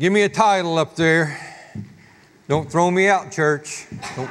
[0.00, 1.38] Give me a title up there.
[2.48, 3.86] Don't throw me out, church.
[4.16, 4.30] Don't.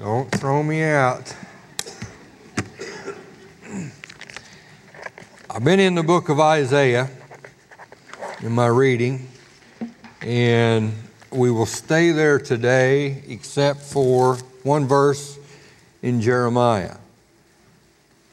[0.00, 1.34] Don't throw me out.
[5.48, 7.08] I've been in the book of Isaiah
[8.42, 9.28] in my reading,
[10.20, 10.92] and
[11.30, 15.38] we will stay there today except for one verse
[16.02, 16.96] in Jeremiah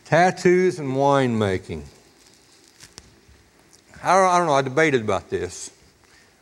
[0.04, 1.84] tattoos and winemaking.
[4.06, 5.72] I don't, I don't know, I debated about this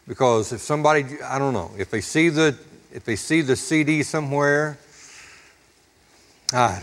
[0.08, 2.58] because if somebody, I don't know, if they see the,
[2.92, 4.80] if they see the CD somewhere,
[6.52, 6.82] I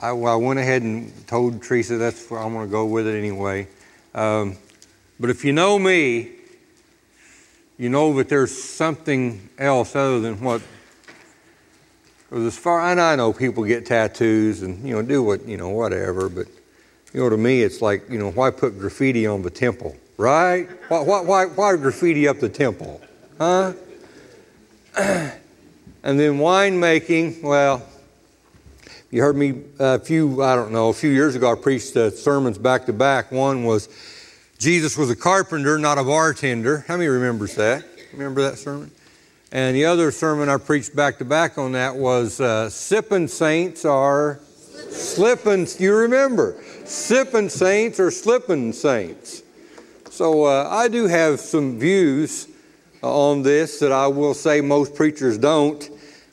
[0.00, 0.30] don't know.
[0.30, 3.16] I, I went ahead and told Teresa that's where I'm going to go with it
[3.16, 3.68] anyway.
[4.16, 4.56] Um,
[5.20, 6.32] but if you know me,
[7.78, 10.60] you know that there's something else other than what.
[12.28, 15.56] Because as far and I know people get tattoos and you know do what you
[15.56, 16.48] know whatever, but
[17.12, 20.68] you know to me it's like you know why put graffiti on the temple, right?
[20.88, 23.00] Why why why, why graffiti up the temple,
[23.38, 23.72] huh?
[24.96, 27.86] and then winemaking, well,
[29.10, 32.10] you heard me a few, I don't know, a few years ago, I preached uh,
[32.10, 33.32] sermons back to back.
[33.32, 33.88] One was
[34.58, 36.84] Jesus was a carpenter, not a bartender.
[36.88, 37.84] How many remembers that?
[38.12, 38.90] Remember that sermon?
[39.50, 43.84] And the other sermon I preached back to back on that was uh, sipping saints
[43.84, 44.40] are
[44.90, 45.64] slipping.
[45.64, 46.62] Do you remember?
[46.88, 49.42] Sipping saints or slipping saints.
[50.08, 52.48] So uh, I do have some views
[53.02, 55.86] on this that I will say most preachers don't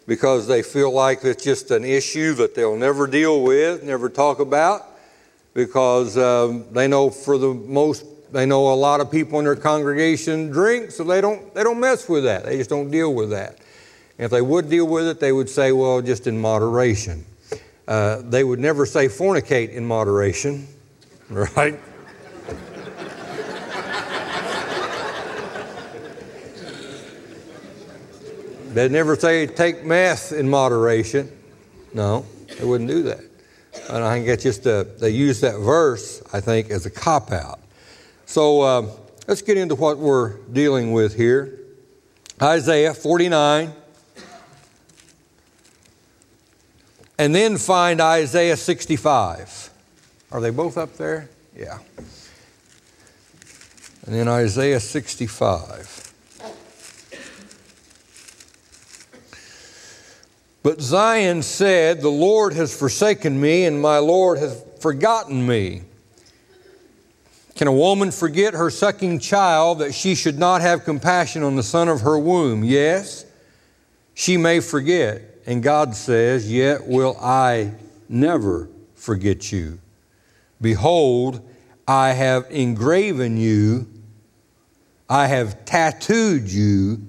[0.08, 4.40] because they feel like it's just an issue that they'll never deal with, never talk
[4.40, 4.86] about,
[5.54, 9.58] because um, they know for the most, they know a lot of people in their
[9.58, 12.46] congregation drink, so they don't, they don't mess with that.
[12.46, 13.58] They just don't deal with that.
[14.18, 17.26] And if they would deal with it, they would say, well, just in moderation.
[17.88, 20.68] Uh, they would never say fornicate in moderation,
[21.30, 21.80] right?
[28.76, 31.32] They'd never say take meth in moderation.
[31.94, 32.26] No,
[32.58, 33.22] they wouldn't do that.
[33.90, 37.32] And I think it's just a, they use that verse, I think, as a cop
[37.32, 37.62] out.
[38.26, 38.90] So uh,
[39.28, 41.60] let's get into what we're dealing with here.
[42.42, 43.74] Isaiah 49.
[47.18, 49.70] And then find Isaiah 65.
[50.32, 51.30] Are they both up there?
[51.56, 51.80] Yeah.
[54.06, 56.14] And then Isaiah 65.
[60.62, 65.84] But Zion said, The Lord has forsaken me, and my Lord has forgotten me.
[67.56, 71.64] Can a woman forget her sucking child that she should not have compassion on the
[71.64, 72.64] son of her womb?
[72.64, 73.26] Yes,
[74.14, 75.35] she may forget.
[75.46, 77.74] And God says, Yet will I
[78.10, 79.80] never forget you.
[80.62, 81.48] Behold,
[81.88, 83.88] I have engraven you,
[85.10, 87.02] I have tattooed you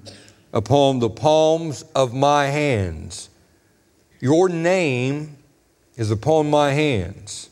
[0.53, 3.31] upon the palms of my hands.
[4.21, 5.37] Your name
[5.97, 7.51] is upon my hands.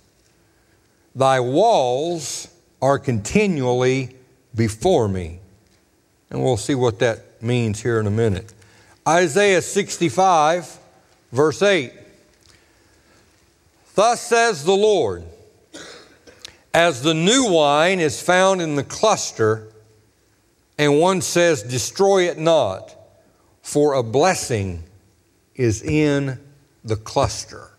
[1.14, 2.48] Thy walls
[2.82, 4.16] are continually
[4.54, 5.40] before me.
[6.30, 8.53] And we'll see what that means here in a minute.
[9.06, 10.78] Isaiah 65,
[11.30, 11.92] verse 8.
[13.94, 15.24] Thus says the Lord,
[16.72, 19.68] as the new wine is found in the cluster,
[20.78, 22.94] and one says, Destroy it not,
[23.62, 24.82] for a blessing
[25.54, 26.40] is in
[26.84, 27.70] the cluster.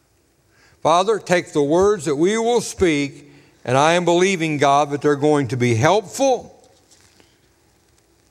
[0.82, 3.32] Father, take the words that we will speak,
[3.66, 6.52] and I am believing, God, that they're going to be helpful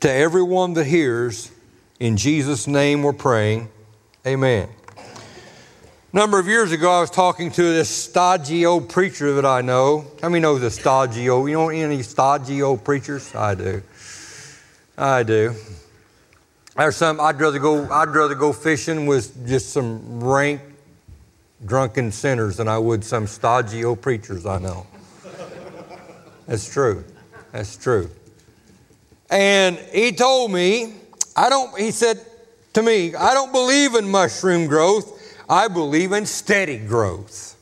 [0.01, 1.51] to everyone that hears.
[2.01, 3.69] In Jesus' name we're praying.
[4.27, 4.69] Amen.
[4.97, 9.61] A number of years ago, I was talking to this stodgy old preacher that I
[9.61, 10.05] know.
[10.21, 11.49] How many know the stodgy old?
[11.49, 13.33] You know any stodgy old preachers?
[13.33, 13.83] I do.
[14.99, 15.55] I do.
[16.77, 20.61] There's some I'd rather go I'd rather go fishing with just some rank
[21.65, 24.85] drunken sinners than I would some stodgy old preachers I know.
[26.49, 27.05] That's true.
[27.53, 28.11] That's true.
[29.31, 30.95] And he told me,
[31.37, 32.21] I don't he said
[32.75, 35.21] to me, I don't believe in mushroom growth.
[35.49, 37.57] I believe in steady growth.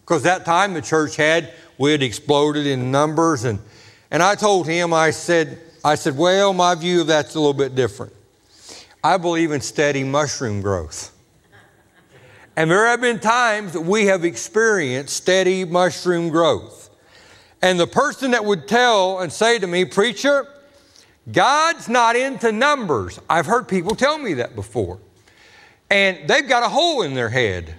[0.00, 3.58] Because that time the church had we had exploded in numbers and
[4.10, 7.54] and I told him I said I said, Well, my view of that's a little
[7.54, 8.12] bit different.
[9.02, 11.10] I believe in steady mushroom growth.
[12.54, 16.90] And there have been times that we have experienced steady mushroom growth.
[17.62, 20.46] And the person that would tell and say to me, Preacher,
[21.30, 23.20] God's not into numbers.
[23.30, 24.98] I've heard people tell me that before.
[25.90, 27.74] And they've got a hole in their head.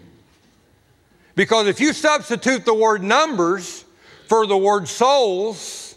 [1.36, 3.84] Because if you substitute the word numbers
[4.28, 5.96] for the word souls.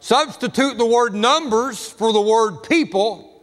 [0.00, 3.42] Substitute the word numbers for the word people.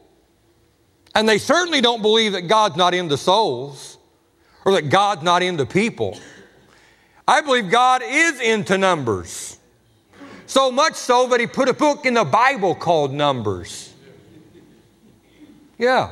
[1.14, 3.98] And they certainly don't believe that God's not into souls
[4.66, 6.18] or that God's not into people.
[7.28, 9.55] I believe God is into numbers.
[10.48, 13.94] So much so that He put a book in the Bible called Numbers.
[15.78, 16.12] Yeah.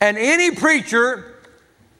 [0.00, 1.34] And any preacher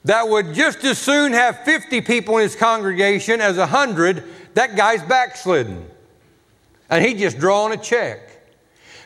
[0.05, 5.03] that would just as soon have 50 people in his congregation as 100, that guy's
[5.03, 5.85] backslidden.
[6.89, 8.21] And he just drawing a check.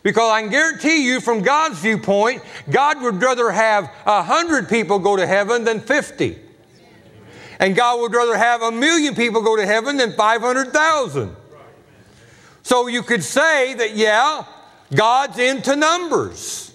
[0.03, 5.15] Because I can guarantee you, from God's viewpoint, God would rather have 100 people go
[5.15, 6.37] to heaven than 50.
[7.63, 11.33] And God would rather have a million people go to heaven than 500,000.
[12.61, 14.43] So you could say that, yeah,
[14.93, 16.73] God's into numbers.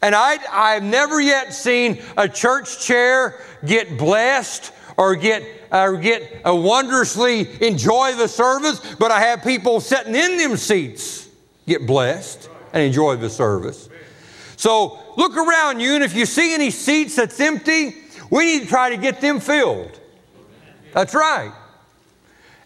[0.00, 6.46] And I, I've never yet seen a church chair get blessed or get, or get
[6.46, 11.28] uh, wondrously enjoy the service, but I have people sitting in them seats
[11.66, 13.90] get blessed and enjoy the service.
[14.56, 17.99] So look around you, and if you see any seats that's empty,
[18.30, 19.98] we need to try to get them filled.
[20.92, 21.52] That's right.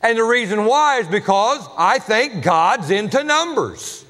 [0.02, 4.04] And the reason why is because I think God's into numbers.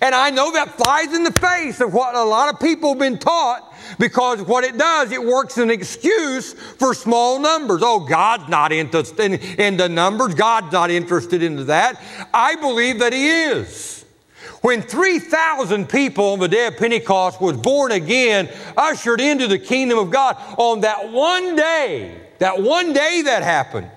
[0.00, 2.98] And I know that flies in the face of what a lot of people have
[2.98, 7.82] been taught because what it does, it works an excuse for small numbers.
[7.84, 10.34] Oh, God's not interested in, the numbers.
[10.34, 12.00] God's not interested in that.
[12.32, 13.99] I believe that He is.
[14.60, 19.98] When 3,000 people on the day of Pentecost was born again, ushered into the kingdom
[19.98, 23.90] of God, on that one day, that one day that happened,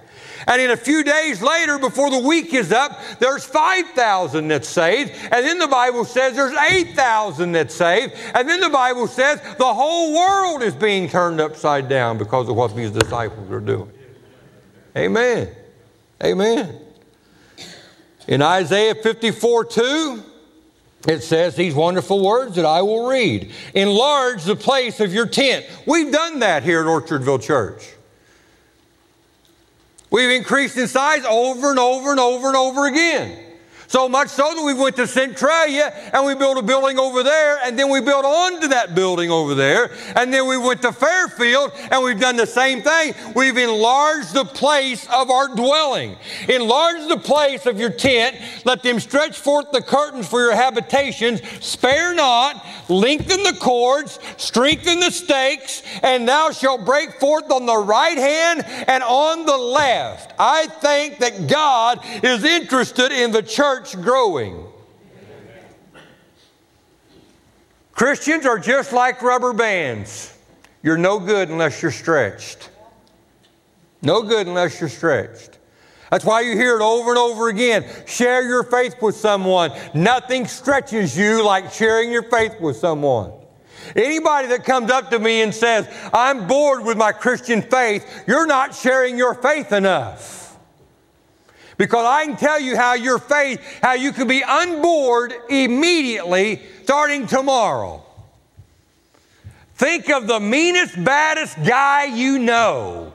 [0.48, 5.12] and in a few days later, before the week is up, there's 5,000 that's saved.
[5.32, 8.14] And then the Bible says there's 8,000 that's saved.
[8.34, 12.56] And then the Bible says the whole world is being turned upside down because of
[12.56, 13.92] what these disciples are doing.
[14.98, 15.50] Amen.
[16.22, 16.80] Amen.
[18.28, 20.24] In Isaiah 54 2,
[21.08, 25.66] it says these wonderful words that I will read Enlarge the place of your tent.
[25.86, 27.90] We've done that here at Orchardville Church.
[30.10, 33.43] We've increased in size over and over and over and over again.
[33.94, 37.60] So much so that we went to Centralia and we built a building over there,
[37.64, 41.72] and then we built onto that building over there, and then we went to Fairfield
[41.92, 43.14] and we've done the same thing.
[43.36, 46.18] We've enlarged the place of our dwelling.
[46.50, 48.36] Enlarge the place of your tent.
[48.66, 51.44] Let them stretch forth the curtains for your habitations.
[51.64, 57.78] Spare not, lengthen the cords, strengthen the stakes, and thou shalt break forth on the
[57.78, 60.34] right hand and on the left.
[60.40, 64.66] I think that God is interested in the church church growing.
[67.94, 70.36] Christians are just like rubber bands.
[70.82, 72.70] You're no good unless you're stretched.
[74.02, 75.60] No good unless you're stretched.
[76.10, 77.86] That's why you hear it over and over again.
[78.06, 79.72] Share your faith with someone.
[79.94, 83.32] Nothing stretches you like sharing your faith with someone.
[83.96, 88.48] Anybody that comes up to me and says, I'm bored with my Christian faith, you're
[88.48, 90.43] not sharing your faith enough.
[91.78, 97.28] Because I can tell you how your faith, how you can be unboard immediately starting
[97.28, 98.04] tomorrow.
[99.76, 103.14] Think of the meanest, baddest guy you know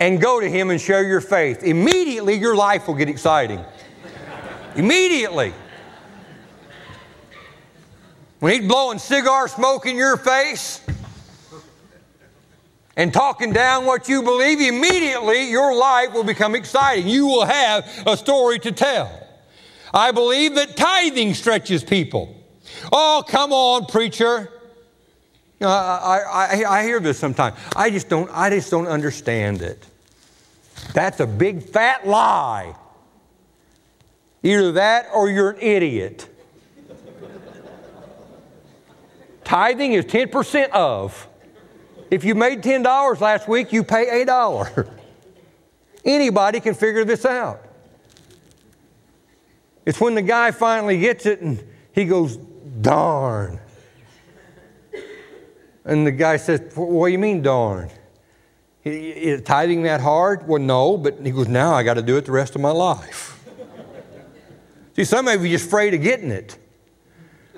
[0.00, 1.62] and go to him and share your faith.
[1.62, 3.64] Immediately, your life will get exciting.
[4.74, 5.54] Immediately.
[8.40, 10.80] When he's blowing cigar smoke in your face,
[12.96, 17.08] and talking down what you believe, immediately your life will become exciting.
[17.08, 19.10] You will have a story to tell.
[19.94, 22.36] I believe that tithing stretches people.
[22.92, 24.50] Oh, come on, preacher.
[25.60, 27.56] You know, I, I, I hear this sometimes.
[27.76, 29.86] I just don't, I just don't understand it.
[30.92, 32.74] That's a big fat lie.
[34.42, 36.28] Either that or you're an idiot.
[39.44, 41.28] Tithing is 10% of.
[42.12, 44.86] If you made $10 last week, you pay $8.
[46.04, 47.64] Anybody can figure this out.
[49.86, 53.58] It's when the guy finally gets it and he goes, darn.
[55.86, 57.90] And the guy says, What do you mean, darn?
[58.84, 60.46] Is tithing that hard?
[60.46, 62.72] Well, no, but he goes, Now I got to do it the rest of my
[62.72, 63.42] life.
[64.96, 66.58] See, some of you just afraid of getting it.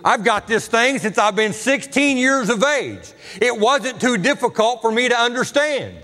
[0.03, 3.13] I've got this thing since I've been 16 years of age.
[3.41, 5.97] It wasn't too difficult for me to understand.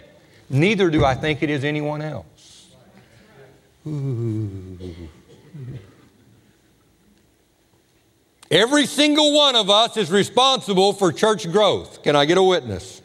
[0.48, 2.26] Neither do I think it is anyone else.
[8.50, 12.02] Every single one of us is responsible for church growth.
[12.02, 13.00] Can I get a witness?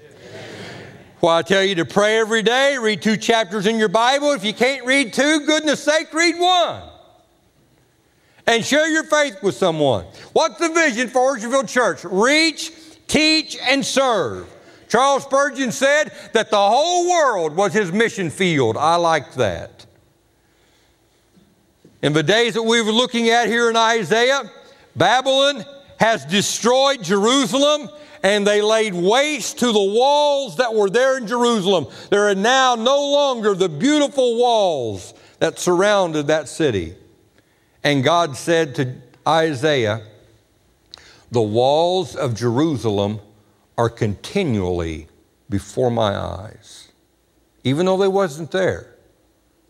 [1.22, 4.32] Well, I tell you to pray every day, read two chapters in your Bible.
[4.32, 6.84] If you can't read two, goodness sake, read one.
[8.48, 10.06] And share your faith with someone.
[10.34, 12.04] What's the vision for Orchardville Church?
[12.04, 12.72] Reach,
[13.08, 14.48] teach, and serve.
[14.88, 18.78] Charles Spurgeon said that the whole world was his mission field.
[18.78, 19.86] I like that.
[22.02, 24.52] In the days that we were looking at here in Isaiah,
[24.96, 25.66] Babylon
[26.00, 27.90] has destroyed Jerusalem
[28.22, 31.88] and they laid waste to the walls that were there in Jerusalem.
[32.10, 36.96] There are now no longer the beautiful walls that surrounded that city.
[37.86, 38.96] And God said to
[39.28, 40.02] Isaiah,
[41.30, 43.20] The walls of Jerusalem
[43.78, 45.08] are continually
[45.52, 46.92] before my eyes.
[47.64, 48.96] Even though they wasn't there,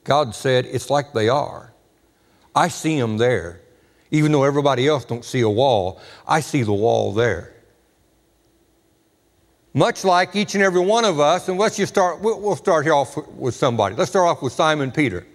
[0.05, 1.73] God said, It's like they are.
[2.55, 3.59] I see them there.
[4.11, 7.53] Even though everybody else don't see a wall, I see the wall there.
[9.73, 12.93] Much like each and every one of us, and let's just start, we'll start here
[12.93, 13.93] off with somebody.
[13.93, 15.27] Let's start off with Simon Peter.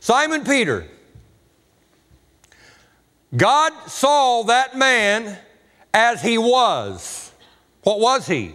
[0.00, 0.88] Simon Peter,
[3.34, 5.38] God saw that man
[5.92, 7.32] as he was.
[7.82, 8.54] What was he?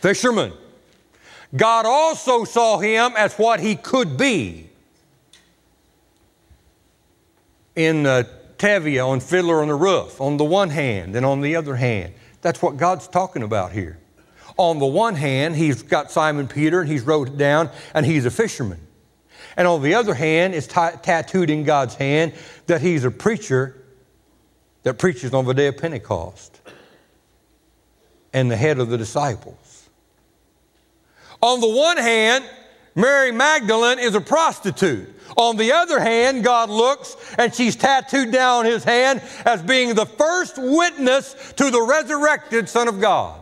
[0.00, 0.52] Fisherman.
[1.54, 4.68] God also saw him as what he could be
[7.76, 8.24] in uh,
[8.58, 12.14] Tevye on Fiddler on the Roof, on the one hand, and on the other hand.
[12.40, 13.98] That's what God's talking about here.
[14.56, 18.24] On the one hand, he's got Simon Peter and he's wrote it down, and he's
[18.24, 18.80] a fisherman.
[19.56, 22.34] And on the other hand, it's t- tattooed in God's hand
[22.66, 23.74] that he's a preacher
[24.82, 26.60] that preaches on the day of Pentecost
[28.32, 29.88] and the head of the disciples.
[31.42, 32.44] On the one hand,
[32.94, 35.08] Mary Magdalene is a prostitute.
[35.36, 40.06] On the other hand, God looks and she's tattooed down his hand as being the
[40.06, 43.40] first witness to the resurrected Son of God.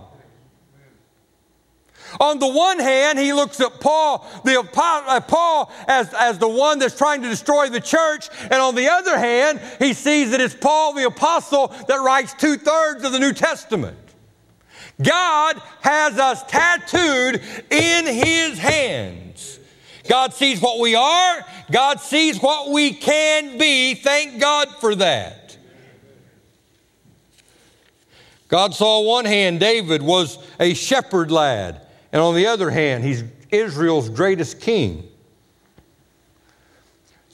[2.21, 6.79] On the one hand, he looks at Paul, the uh, Paul as, as the one
[6.79, 10.55] that's trying to destroy the church, and on the other hand, he sees that it's
[10.55, 13.99] Paul the apostle that writes two thirds of the New Testament.
[15.03, 19.59] God has us tattooed in His hands.
[20.09, 23.95] God sees what we are, God sees what we can be.
[23.95, 25.57] Thank God for that.
[28.49, 31.84] God saw one hand, David was a shepherd lad,
[32.15, 35.07] and on the other hand, he's Israel's greatest king.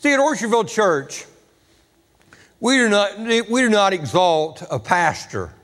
[0.01, 1.25] See, at Orchardville Church,
[2.59, 5.55] we do not, we do not exalt a pastor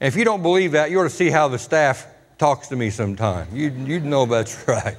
[0.00, 2.06] and if you don't believe that, you ought to see how the staff
[2.38, 3.48] talks to me sometime.
[3.52, 4.96] You'd, you'd know that's right.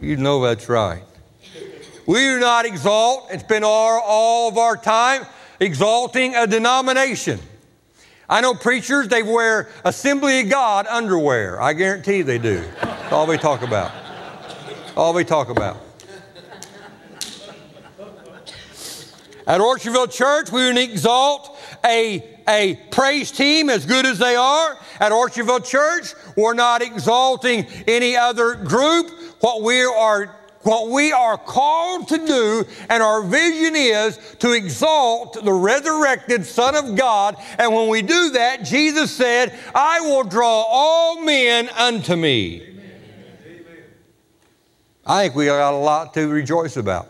[0.00, 1.02] You'd know that's right.
[2.06, 5.26] We do not exalt, it's been all, all of our time,
[5.58, 7.40] exalting a denomination.
[8.28, 11.60] I know preachers, they wear Assembly of God underwear.
[11.60, 12.64] I guarantee they do.
[12.80, 13.92] That's all we talk about.
[14.96, 15.76] All we talk about.
[19.46, 25.12] At Orchardville Church, we exalt a a praise team as good as they are at
[25.12, 26.14] Orchardville Church.
[26.36, 29.10] We're not exalting any other group.
[29.40, 30.34] What we are
[30.66, 36.74] what we are called to do, and our vision is to exalt the resurrected Son
[36.74, 37.36] of God.
[37.58, 42.62] And when we do that, Jesus said, I will draw all men unto me.
[42.62, 42.82] Amen.
[45.06, 47.08] I think we got a lot to rejoice about.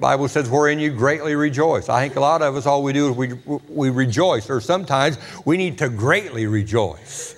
[0.00, 1.88] Bible says, wherein you greatly rejoice.
[1.88, 3.32] I think a lot of us, all we do is we,
[3.68, 7.35] we rejoice, or sometimes we need to greatly rejoice.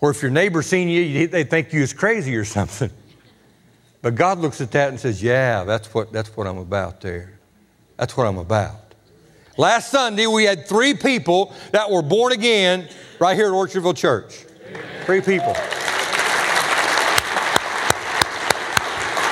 [0.00, 2.90] Or if your neighbor seen you, they think you is crazy or something.
[4.02, 7.38] But God looks at that and says, yeah, that's what, that's what I'm about there.
[7.96, 8.94] That's what I'm about.
[9.56, 12.88] Last Sunday, we had three people that were born again
[13.18, 14.44] right here at Orchardville Church.
[15.04, 15.54] Three people.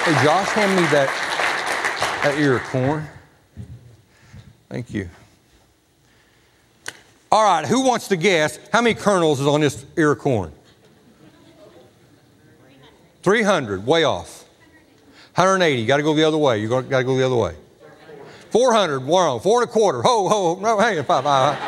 [0.05, 3.07] Hey, Josh, hand me that, that ear of corn.
[4.69, 5.09] Thank you.
[7.35, 10.53] All right, who wants to guess how many kernels is on this ear of corn?
[13.25, 14.45] 300, way off.
[15.35, 16.61] 180, you got to go the other way.
[16.61, 17.57] You got to go the other way.
[18.51, 19.41] 400, wrong.
[19.41, 20.01] Four and a quarter.
[20.03, 21.59] Ho, ho, no, hang on, five, five.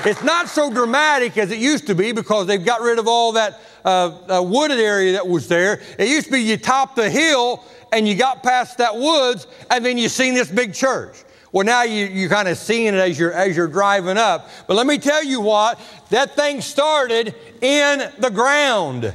[0.05, 3.31] It's not so dramatic as it used to be because they've got rid of all
[3.31, 5.81] that uh, uh, wooded area that was there.
[5.97, 9.83] It used to be you top the hill and you got past that woods and
[9.83, 11.23] then you seen this big church.
[11.53, 14.49] Well, now you, you kind of seeing it as you're, as you're driving up.
[14.67, 15.79] But let me tell you what,
[16.09, 19.13] that thing started in the ground.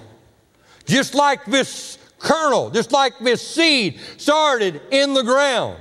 [0.87, 5.79] Just like this kernel, just like this seed started in the ground.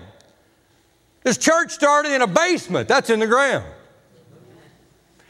[1.23, 3.65] This church started in a basement, that's in the ground.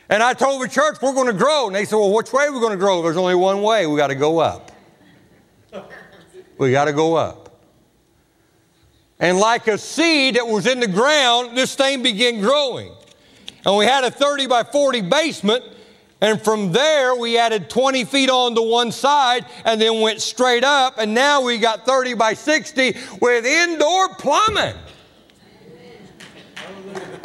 [0.10, 1.68] And I told the church, we're going to grow.
[1.68, 3.02] And they said, well, which way are we going to grow?
[3.02, 3.86] There's only one way.
[3.86, 4.72] We got to go up.
[6.58, 7.47] We got to go up.
[9.20, 12.92] And like a seed that was in the ground, this thing began growing.
[13.66, 15.64] And we had a 30 by 40 basement.
[16.22, 20.64] And from there, we added 20 feet on to one side and then went straight
[20.64, 20.98] up.
[20.98, 24.76] And now we got 30 by 60 with indoor plumbing.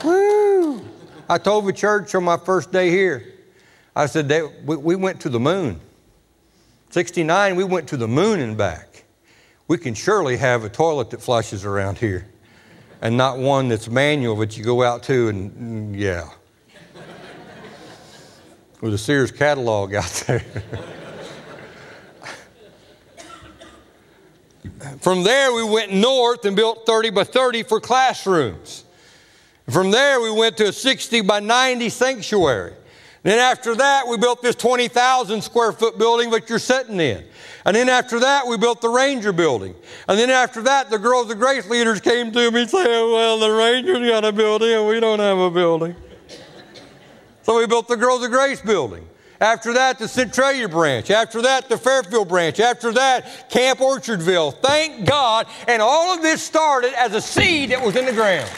[0.04, 0.84] Woo!
[1.28, 3.24] I told the church on my first day here,
[3.94, 5.80] I said, they, we, we went to the moon.
[6.90, 8.91] 69, we went to the moon and back.
[9.68, 12.26] We can surely have a toilet that flushes around here
[13.02, 16.28] and not one that's manual that you go out to and, mm, yeah.
[18.80, 20.44] With a Sears catalog out there.
[25.00, 28.84] From there, we went north and built 30 by 30 for classrooms.
[29.68, 32.74] From there, we went to a 60 by 90 sanctuary.
[33.22, 37.24] Then after that, we built this 20,000 square foot building that you're sitting in.
[37.64, 39.76] And then after that, we built the Ranger building.
[40.08, 43.50] And then after that, the Girls of Grace leaders came to me saying, well, the
[43.50, 45.94] Rangers got a building and we don't have a building.
[47.42, 49.08] So we built the Girls of Grace building.
[49.40, 51.10] After that, the Centralia branch.
[51.10, 52.60] After that, the Fairfield branch.
[52.60, 54.54] After that, Camp Orchardville.
[54.62, 55.46] Thank God.
[55.66, 58.48] And all of this started as a seed that was in the ground.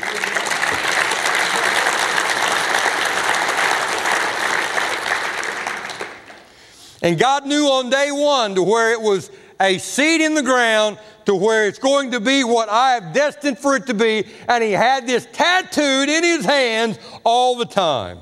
[7.04, 10.98] And God knew on day one to where it was a seed in the ground
[11.26, 14.24] to where it's going to be what I have destined for it to be.
[14.48, 18.20] And He had this tattooed in His hands all the time.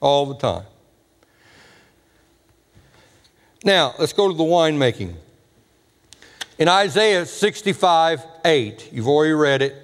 [0.00, 0.64] All the time.
[3.62, 5.14] Now, let's go to the winemaking.
[6.58, 9.76] In Isaiah 65 8, you've already read it.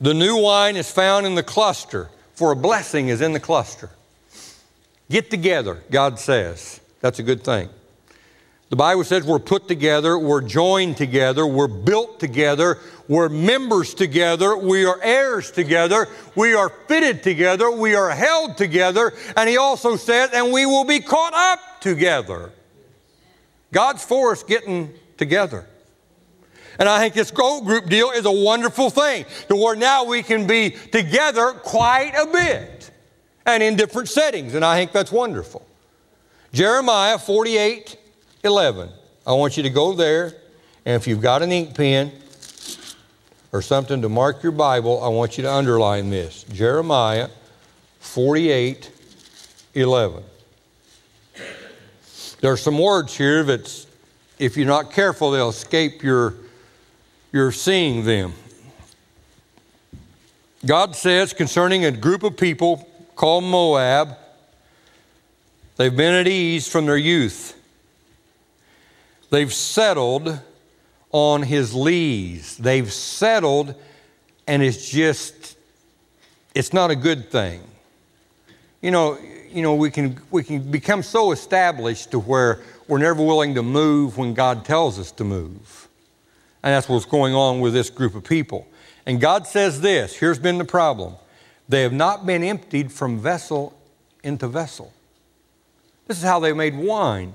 [0.00, 3.90] The new wine is found in the cluster, for a blessing is in the cluster.
[5.10, 6.80] Get together, God says.
[7.00, 7.70] That's a good thing.
[8.70, 14.58] The Bible says we're put together, we're joined together, we're built together, we're members together,
[14.58, 19.96] we are heirs together, we are fitted together, we are held together, and he also
[19.96, 22.52] says, and we will be caught up together.
[23.72, 25.66] God's for us getting together.
[26.78, 30.46] And I think this group deal is a wonderful thing to where now we can
[30.46, 32.77] be together quite a bit
[33.48, 35.66] and in different settings, and I think that's wonderful.
[36.52, 37.96] Jeremiah 48
[38.44, 38.90] 11.
[39.26, 40.34] I want you to go there,
[40.84, 42.12] and if you've got an ink pen
[43.50, 47.30] or something to mark your Bible, I want you to underline this Jeremiah
[48.00, 48.90] 48
[49.74, 50.22] 11.
[52.40, 53.86] There are some words here that,
[54.38, 56.34] if you're not careful, they'll escape your,
[57.32, 58.34] your seeing them.
[60.66, 64.16] God says concerning a group of people called Moab.
[65.76, 67.60] They've been at ease from their youth.
[69.30, 70.38] They've settled
[71.10, 72.56] on his lees.
[72.56, 73.74] They've settled,
[74.46, 75.58] and it's just,
[76.54, 77.60] it's not a good thing.
[78.80, 79.18] You know,
[79.50, 83.64] you know, we can we can become so established to where we're never willing to
[83.64, 85.88] move when God tells us to move.
[86.62, 88.68] And that's what's going on with this group of people.
[89.06, 91.14] And God says this, here's been the problem.
[91.68, 93.78] They have not been emptied from vessel
[94.24, 94.92] into vessel.
[96.06, 97.34] This is how they made wine.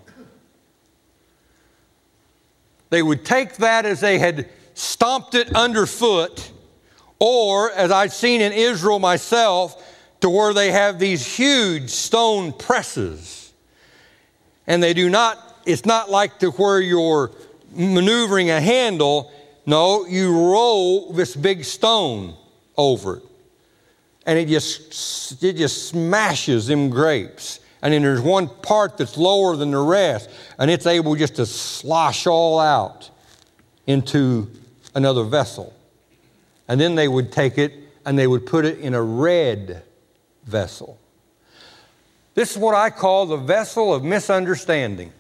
[2.90, 6.52] they would take that as they had stomped it underfoot,
[7.20, 9.82] or as I've seen in Israel myself,
[10.22, 13.52] to where they have these huge stone presses.
[14.68, 17.32] And they do not, it's not like to where you're
[17.72, 19.32] maneuvering a handle.
[19.66, 22.36] No, you roll this big stone
[22.78, 23.24] over it.
[24.26, 27.60] And it just, it just smashes them grapes.
[27.82, 31.46] And then there's one part that's lower than the rest, and it's able just to
[31.46, 33.10] slosh all out
[33.86, 34.50] into
[34.96, 35.74] another vessel.
[36.70, 37.74] And then they would take it
[38.06, 39.84] and they would put it in a red
[40.46, 40.98] vessel.
[42.36, 45.12] This is what I call the vessel of misunderstanding.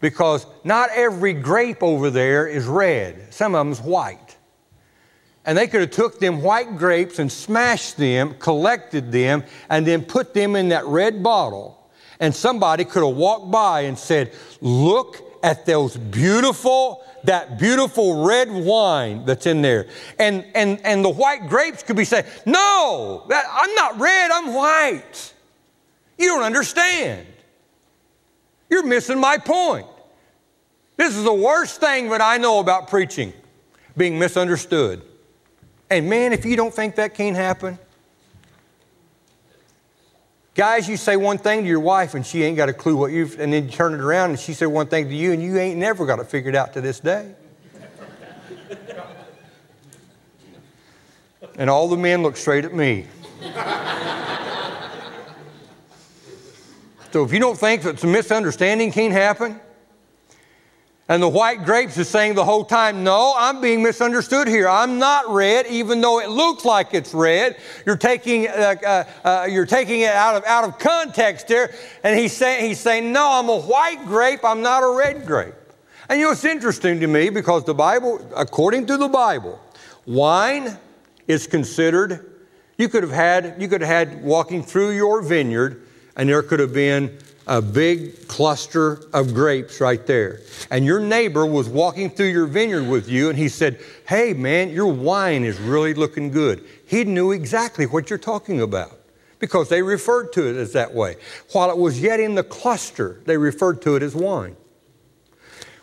[0.00, 4.27] Because not every grape over there is red, some of them's white.
[5.48, 10.04] And they could have took them white grapes and smashed them, collected them, and then
[10.04, 11.88] put them in that red bottle.
[12.20, 18.52] And somebody could have walked by and said, Look at those beautiful, that beautiful red
[18.52, 19.86] wine that's in there.
[20.18, 24.52] And, and, and the white grapes could be saying, No, that, I'm not red, I'm
[24.52, 25.32] white.
[26.18, 27.26] You don't understand.
[28.68, 29.86] You're missing my point.
[30.98, 33.32] This is the worst thing that I know about preaching
[33.96, 35.07] being misunderstood.
[35.90, 37.78] And man, if you don't think that can't happen,
[40.58, 43.12] Guys, you say one thing to your wife and she ain't got a clue what
[43.12, 45.40] you've, and then you turn it around and she said one thing to you and
[45.40, 47.32] you ain't never got it figured out to this day.
[51.54, 53.06] and all the men look straight at me.
[57.12, 59.60] so if you don't think that some misunderstanding can't happen,
[61.08, 64.68] and the white grapes is saying the whole time, No, I'm being misunderstood here.
[64.68, 67.56] I'm not red, even though it looks like it's red.
[67.86, 71.74] You're taking, uh, uh, uh, you're taking it out of, out of context there.
[72.04, 75.54] And he's saying, he's saying, No, I'm a white grape, I'm not a red grape.
[76.10, 79.58] And you know, it's interesting to me because the Bible, according to the Bible,
[80.06, 80.76] wine
[81.26, 82.42] is considered,
[82.76, 86.60] you could have had, you could have had walking through your vineyard, and there could
[86.60, 90.40] have been a big cluster of grapes right there.
[90.70, 94.70] And your neighbor was walking through your vineyard with you, and he said, Hey, man,
[94.70, 96.64] your wine is really looking good.
[96.86, 99.00] He knew exactly what you're talking about
[99.38, 101.16] because they referred to it as that way.
[101.52, 104.56] While it was yet in the cluster, they referred to it as wine.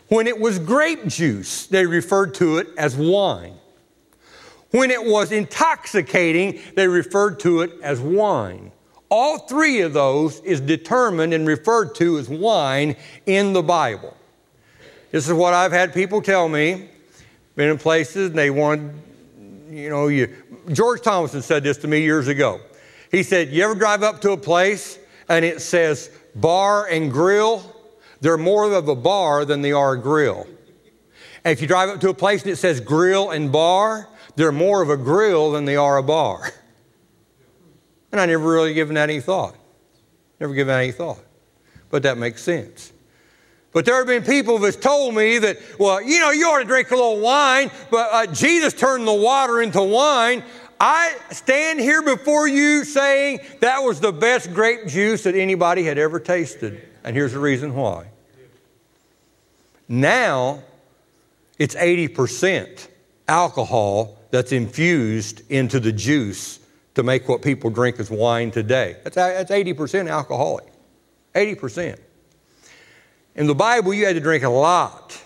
[0.08, 3.56] When it was grape juice, they referred to it as wine.
[4.72, 8.72] When it was intoxicating, they referred to it as wine.
[9.10, 14.16] All three of those is determined and referred to as wine in the Bible.
[15.12, 16.90] This is what I've had people tell me.
[17.56, 18.94] Been in places and they want,
[19.70, 20.36] you know, you.
[20.72, 22.60] George Thomason said this to me years ago.
[23.12, 27.64] He said, You ever drive up to a place and it says bar and grill?
[28.22, 30.48] They're more of a bar than they are a grill.
[31.44, 34.52] And if you drive up to a place and it says grill and bar, they're
[34.52, 36.52] more of a grill than they are a bar.
[38.16, 39.58] And I never really given that any thought.
[40.40, 41.20] Never given any thought.
[41.90, 42.94] But that makes sense.
[43.74, 46.64] But there have been people that's told me that, well, you know, you ought to
[46.64, 50.46] drink a little wine, but uh, Jesus turned the water into wine.
[50.80, 55.98] I stand here before you saying that was the best grape juice that anybody had
[55.98, 56.88] ever tasted.
[57.04, 58.08] And here's the reason why.
[59.90, 60.64] Now,
[61.60, 62.88] it's 80%
[63.28, 66.62] alcohol that's infused into the juice
[66.96, 68.98] to make what people drink as wine today.
[69.04, 70.66] That's, that's 80% alcoholic.
[71.36, 72.00] 80%.
[73.36, 75.22] In the Bible, you had to drink a lot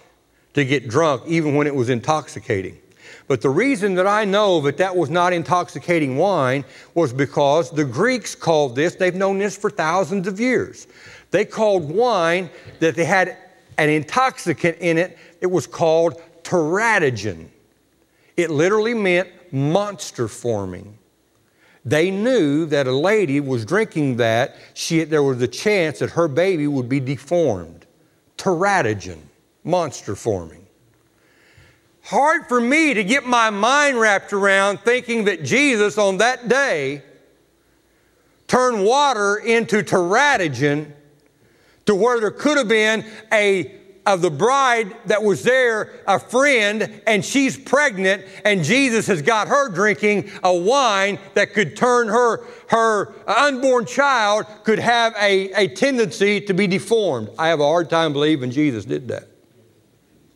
[0.56, 2.78] to get drunk, even when it was intoxicating.
[3.28, 7.86] But the reason that I know that that was not intoxicating wine was because the
[7.86, 10.88] Greeks called this, they've known this for thousands of years.
[11.30, 13.38] They called wine that they had
[13.78, 17.48] an intoxicant in it, it was called teratogen.
[18.36, 20.99] It literally meant monster forming.
[21.86, 26.28] They knew that a lady was drinking that, she, there was a chance that her
[26.28, 27.86] baby would be deformed.
[28.38, 29.20] Teratogen,
[29.63, 30.65] monster forming.
[32.04, 37.04] Hard for me to get my mind wrapped around thinking that Jesus on that day
[38.48, 40.92] turned water into teratogen
[41.86, 43.79] to where there could have been a
[44.10, 49.48] of the bride that was there a friend and she's pregnant and Jesus has got
[49.48, 55.67] her drinking a wine that could turn her, her unborn child could have a, a
[55.67, 57.30] tendency to be deformed.
[57.38, 59.28] I have a hard time believing Jesus did that.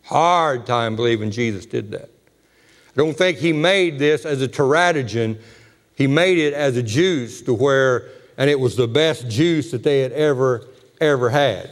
[0.04, 2.12] Hard time believing Jesus did that.
[2.12, 5.40] I don't think he made this as a teratogen.
[5.96, 9.82] He made it as a juice to where, and it was the best juice that
[9.82, 10.68] they had ever,
[11.02, 11.72] ever had.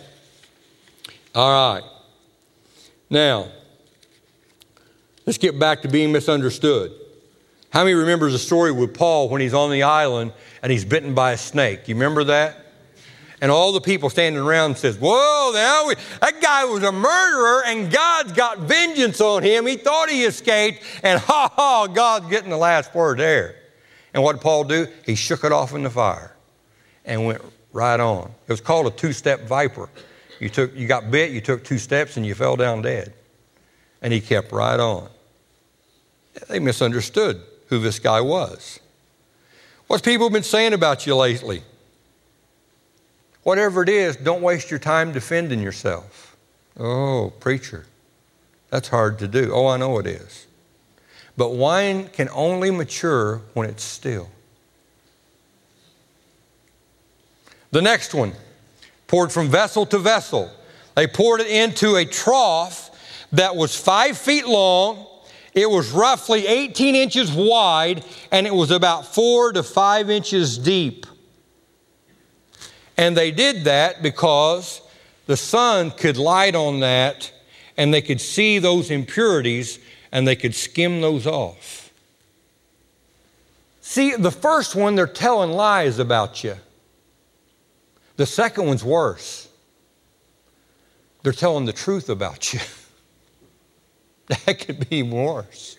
[1.34, 1.84] All right.
[3.10, 3.48] Now,
[5.26, 6.92] let's get back to being misunderstood.
[7.70, 11.14] How many remembers the story with Paul when he's on the island and he's bitten
[11.14, 11.88] by a snake?
[11.88, 12.58] You remember that?
[13.40, 17.64] And all the people standing around says, "Whoa, now we, that guy was a murderer,
[17.66, 19.66] and God's got vengeance on him.
[19.66, 23.56] He thought he escaped, and ha ha, God's getting the last word there."
[24.14, 24.86] And what did Paul do?
[25.06, 26.36] He shook it off in the fire
[27.04, 27.42] and went
[27.74, 28.32] right on.
[28.48, 29.90] It was called a two-step viper.
[30.42, 33.14] You took, you got bit, you took two steps, and you fell down dead.
[34.02, 35.08] And he kept right on.
[36.50, 38.80] They misunderstood who this guy was.
[39.86, 41.62] What's people been saying about you lately?
[43.44, 46.36] Whatever it is, don't waste your time defending yourself.
[46.80, 47.86] Oh, preacher,
[48.72, 49.52] that's hard to do.
[49.54, 50.48] Oh, I know it is.
[51.38, 54.30] But wine can only mature when it's still.
[57.70, 58.34] The next one,
[59.12, 60.50] poured from vessel to vessel.
[60.96, 62.90] They poured it into a trough
[63.34, 65.06] that was five feet long,
[65.54, 71.06] it was roughly 18 inches wide, and it was about four to five inches deep.
[72.96, 74.80] And they did that because
[75.26, 77.34] the sun could light on that
[77.76, 79.78] and they could see those impurities
[80.14, 81.92] and they could skim those off.
[83.82, 86.56] See, the first one, they're telling lies about you.
[88.18, 89.48] The second one's worse.
[91.24, 92.60] They're telling the truth about you.
[94.28, 95.78] that could be worse.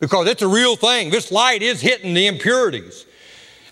[0.00, 1.10] Because it's a real thing.
[1.10, 3.06] This light is hitting the impurities.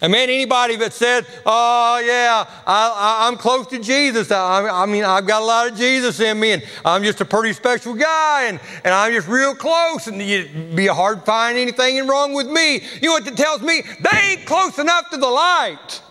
[0.01, 5.05] And man, anybody that said, "Oh yeah, I, am close to Jesus," I, I, mean,
[5.05, 8.45] I've got a lot of Jesus in me, and I'm just a pretty special guy,
[8.45, 12.49] and, and I'm just real close, and it'd be hard to find anything wrong with
[12.49, 12.83] me.
[13.01, 13.83] You know what that tells me?
[13.83, 16.03] They ain't close enough to the light.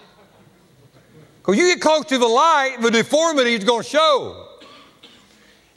[1.44, 4.48] Because you get close to the light, the deformity is going to show.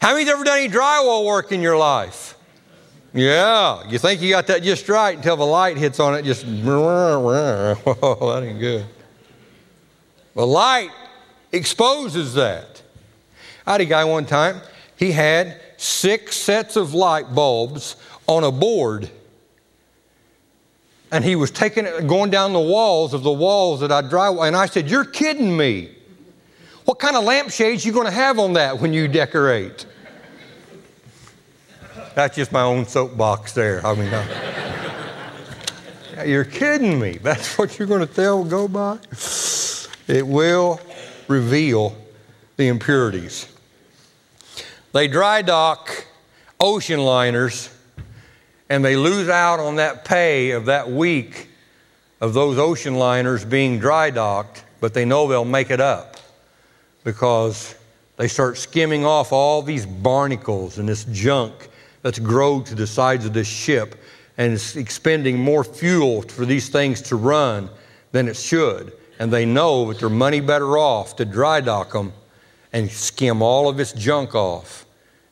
[0.00, 2.36] How many's ever done any drywall work in your life?
[3.12, 6.46] Yeah, you think you got that just right until the light hits on it, just,
[6.46, 8.86] that ain't good.
[10.36, 10.90] The light
[11.50, 12.82] exposes that.
[13.66, 14.60] I had a guy one time,
[14.96, 17.96] he had six sets of light bulbs
[18.28, 19.10] on a board.
[21.12, 24.38] And he was taking it, going down the walls of the walls that I drive.
[24.38, 25.90] And I said, You're kidding me.
[26.84, 29.86] What kind of lampshades you going to have on that when you decorate?
[32.14, 33.84] That's just my own soapbox there.
[33.86, 34.12] I mean,
[36.16, 37.18] I, you're kidding me.
[37.18, 38.98] That's what you're going to tell go by?
[40.06, 40.80] It will
[41.28, 41.96] reveal
[42.56, 43.52] the impurities.
[44.92, 46.06] They dry dock
[46.58, 47.68] ocean liners
[48.68, 51.48] and they lose out on that pay of that week
[52.20, 56.16] of those ocean liners being dry docked, but they know they'll make it up
[57.04, 57.74] because
[58.16, 61.68] they start skimming off all these barnacles and this junk
[62.02, 63.94] that's growed to the sides of this ship
[64.38, 67.68] and is expending more fuel for these things to run
[68.12, 68.92] than it should.
[69.18, 72.12] And they know that they're money better off to dry dock them
[72.72, 74.84] and skim all of this junk off.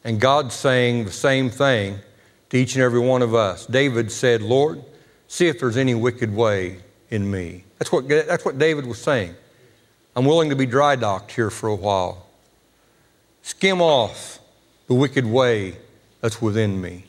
[0.04, 1.98] And God's saying the same thing
[2.54, 3.66] to each and every one of us.
[3.66, 4.80] David said, Lord,
[5.26, 6.78] see if there's any wicked way
[7.10, 7.64] in me.
[7.80, 9.34] That's what, that's what David was saying.
[10.14, 12.28] I'm willing to be dry docked here for a while.
[13.42, 14.38] Skim off
[14.86, 15.78] the wicked way
[16.20, 17.06] that's within me.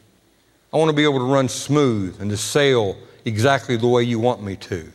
[0.73, 4.17] I want to be able to run smooth and to sail exactly the way you
[4.17, 4.91] want me to.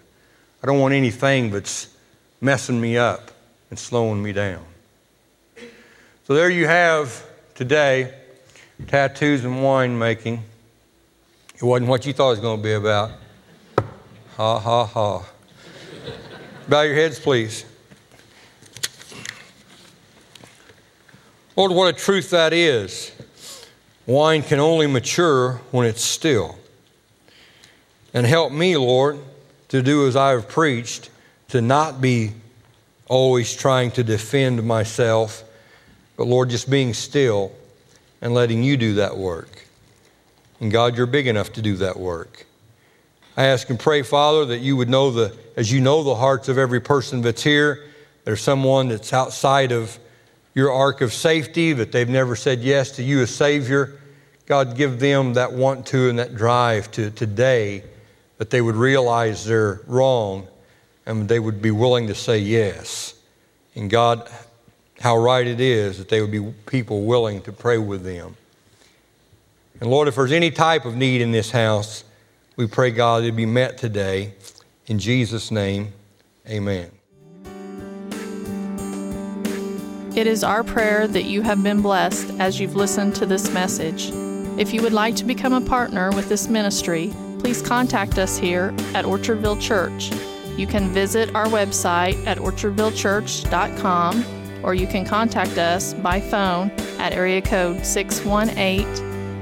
[0.65, 1.97] I don't want anything that's
[2.41, 3.31] messing me up
[3.71, 4.65] and slowing me down.
[6.25, 8.13] So there you have today
[8.87, 10.41] tattoos and winemaking.
[11.55, 13.13] It wasn't what you thought it was going to be about.
[14.37, 15.23] Ha ha ha.
[16.69, 17.65] Bow your heads, please.
[21.57, 23.13] Lord, what a truth that is.
[24.07, 26.59] Wine can only mature when it's still.
[28.15, 29.19] And help me, Lord,
[29.69, 31.11] to do as I have preached,
[31.49, 32.33] to not be
[33.09, 35.45] always trying to defend myself,
[36.17, 37.53] but Lord, just being still
[38.21, 39.67] and letting you do that work.
[40.61, 42.47] And God, you're big enough to do that work.
[43.37, 46.49] I ask and pray, Father, that you would know the, as you know the hearts
[46.49, 47.87] of every person that's here,
[48.25, 49.99] there's someone that's outside of
[50.55, 53.99] your ark of safety, that they've never said yes to you as Savior.
[54.47, 57.85] God, give them that want to and that drive to today
[58.39, 60.49] that they would realize they're wrong
[61.07, 63.15] and they would be willing to say yes.
[63.75, 64.31] And God,
[65.01, 68.37] how right it is that they would be people willing to pray with them.
[69.81, 72.05] And Lord, if there's any type of need in this house,
[72.57, 74.35] we pray, God, it be met today.
[74.87, 75.95] In Jesus' name,
[76.47, 76.91] amen.
[80.15, 84.11] It is our prayer that you have been blessed as you've listened to this message.
[84.59, 88.75] If you would like to become a partner with this ministry, please contact us here
[88.95, 90.11] at Orchardville Church.
[90.59, 97.13] You can visit our website at orchardvillechurch.com or you can contact us by phone at
[97.13, 98.87] area code 618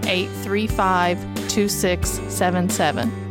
[0.09, 3.28] 835 2677.